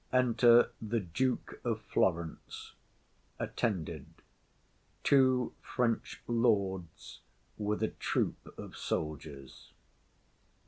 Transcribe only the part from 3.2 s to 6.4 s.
attended; two French